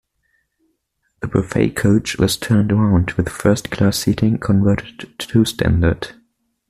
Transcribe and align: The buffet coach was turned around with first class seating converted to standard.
The 1.19 1.27
buffet 1.27 1.75
coach 1.75 2.17
was 2.17 2.35
turned 2.35 2.71
around 2.71 3.11
with 3.11 3.29
first 3.29 3.69
class 3.69 3.99
seating 3.99 4.39
converted 4.39 5.07
to 5.19 5.45
standard. 5.45 6.13